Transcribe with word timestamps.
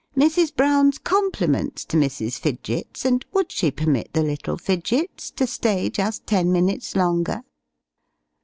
"Mrs. 0.17 0.55
Brown's 0.55 0.97
compliments 0.97 1.85
to 1.85 1.95
Mrs. 1.95 2.39
Fidgets, 2.39 3.05
and 3.05 3.23
would 3.33 3.51
she 3.51 3.69
permit 3.69 4.11
the 4.13 4.23
little 4.23 4.57
Fidgets 4.57 5.29
to 5.35 5.45
stay 5.45 5.91
just 5.91 6.25
ten 6.25 6.51
minutes 6.51 6.95
longer?" 6.95 7.43